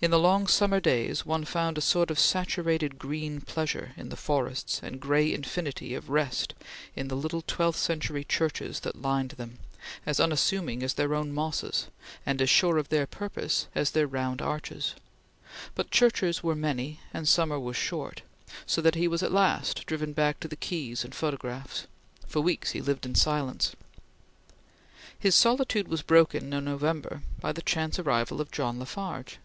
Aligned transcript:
In 0.00 0.10
the 0.10 0.18
long 0.18 0.48
summer 0.48 0.80
days 0.80 1.24
one 1.24 1.44
found 1.44 1.78
a 1.78 1.80
sort 1.80 2.10
of 2.10 2.18
saturated 2.18 2.98
green 2.98 3.40
pleasure 3.40 3.92
in 3.96 4.08
the 4.08 4.16
forests, 4.16 4.80
and 4.82 4.98
gray 4.98 5.32
infinity 5.32 5.94
of 5.94 6.10
rest 6.10 6.52
in 6.96 7.06
the 7.06 7.14
little 7.14 7.42
twelfth 7.42 7.78
century 7.78 8.24
churches 8.24 8.80
that 8.80 9.00
lined 9.00 9.30
them, 9.32 9.60
as 10.04 10.18
unassuming 10.18 10.82
as 10.82 10.94
their 10.94 11.14
own 11.14 11.30
mosses, 11.32 11.86
and 12.26 12.42
as 12.42 12.50
sure 12.50 12.76
of 12.76 12.88
their 12.88 13.06
purpose 13.06 13.68
as 13.76 13.92
their 13.92 14.08
round 14.08 14.42
arches; 14.42 14.96
but 15.76 15.92
churches 15.92 16.42
were 16.42 16.56
many 16.56 16.98
and 17.14 17.28
summer 17.28 17.60
was 17.60 17.76
short, 17.76 18.22
so 18.66 18.80
that 18.80 18.96
he 18.96 19.06
was 19.06 19.22
at 19.22 19.30
last 19.30 19.86
driven 19.86 20.12
back 20.12 20.40
to 20.40 20.48
the 20.48 20.56
quays 20.56 21.04
and 21.04 21.14
photographs. 21.14 21.86
For 22.26 22.40
weeks 22.40 22.72
he 22.72 22.80
lived 22.80 23.06
in 23.06 23.14
silence. 23.14 23.76
His 25.16 25.36
solitude 25.36 25.86
was 25.86 26.02
broken 26.02 26.52
in 26.52 26.64
November 26.64 27.22
by 27.40 27.52
the 27.52 27.62
chance 27.62 27.96
arrival 28.00 28.40
of 28.40 28.50
John 28.50 28.80
La 28.80 28.86
Farge. 28.86 29.38